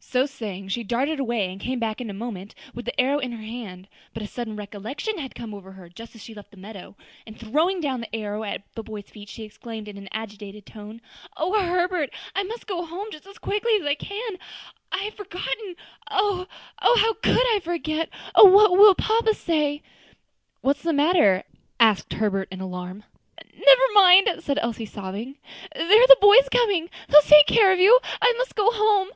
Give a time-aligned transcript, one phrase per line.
[0.00, 3.32] So saying, she darted away, and came back in a moment with the arrow in
[3.32, 3.88] her hand.
[4.12, 6.94] But a sudden recollection had come over her just as she left the meadow,
[7.26, 11.00] and throwing down the arrow at the boy's feet, she exclaimed in an agitated tone,
[11.38, 12.10] "O Herbert!
[12.36, 14.36] I must go home just as quickly as I can;
[14.92, 15.76] I had forgotten
[16.10, 16.46] oh!
[16.78, 18.10] how could I forget!
[18.34, 18.44] oh!
[18.44, 19.80] what will papa say!" "Why,
[20.68, 21.44] what's the matter?"
[21.80, 23.04] asked Herbert in alarm.
[23.54, 25.38] "Never mind," said Elsie, sobbing.
[25.74, 28.70] "There are the boys coming; they will take care of you, and I must go
[28.70, 29.08] home.